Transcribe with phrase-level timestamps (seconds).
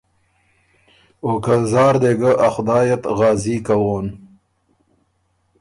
[1.23, 4.05] او که زار دې ګۀ ا خدائ ات غازي کوون۔